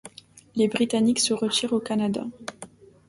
Les 0.55 0.67
britanniques 0.67 1.19
se 1.19 1.31
retirent 1.35 1.73
au 1.73 1.79
Canada. 1.79 2.25